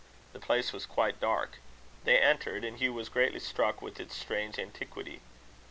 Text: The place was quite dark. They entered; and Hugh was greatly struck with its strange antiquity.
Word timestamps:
The 0.33 0.39
place 0.39 0.73
was 0.73 0.87
quite 0.87 1.19
dark. 1.19 1.59
They 2.05 2.17
entered; 2.17 2.63
and 2.63 2.79
Hugh 2.79 2.93
was 2.95 3.07
greatly 3.07 3.39
struck 3.39 3.83
with 3.83 3.99
its 3.99 4.15
strange 4.15 4.57
antiquity. 4.57 5.21